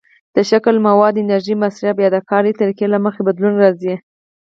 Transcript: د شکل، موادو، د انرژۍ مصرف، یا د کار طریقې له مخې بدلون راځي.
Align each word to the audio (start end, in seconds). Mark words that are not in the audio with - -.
د 0.35 0.37
شکل، 0.49 0.75
موادو، 0.87 1.15
د 1.21 1.21
انرژۍ 1.23 1.55
مصرف، 1.63 1.95
یا 2.03 2.09
د 2.15 2.17
کار 2.29 2.43
طریقې 2.59 2.87
له 2.93 2.97
مخې 3.05 3.21
بدلون 3.27 3.53
راځي. 3.63 3.95